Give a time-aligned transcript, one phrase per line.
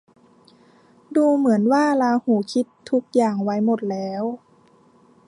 [1.15, 4.23] ดูเหมือนว่าราหูคิดทุกอย่างไว้หมดแล้ว